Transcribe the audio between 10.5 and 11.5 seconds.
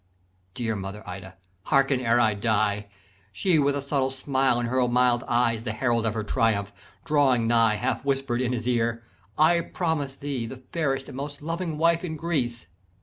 fairest and most